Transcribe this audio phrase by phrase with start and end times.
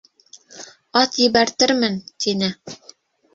[1.01, 2.51] Ат ебәртермен,— тине.